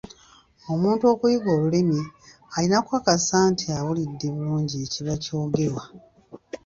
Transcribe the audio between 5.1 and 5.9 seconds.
kyogerwa.